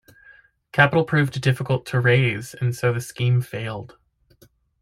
Capital 0.71 1.05
proved 1.05 1.39
difficult 1.41 1.85
to 1.85 1.99
raise 1.99 2.55
and 2.55 2.73
so 2.75 2.91
the 2.91 2.99
scheme 3.01 3.39
failed. 3.39 3.97